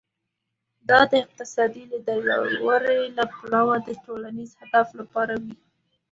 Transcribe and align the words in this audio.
دا 0.89 0.99
د 1.11 1.13
اقتصادي 1.23 1.83
لیدلوري 1.91 2.99
له 3.17 3.23
پلوه 3.35 3.75
د 3.87 3.89
ټولنیز 4.03 4.51
هدف 4.61 4.87
لپاره 4.99 5.33
وي. 5.43 5.55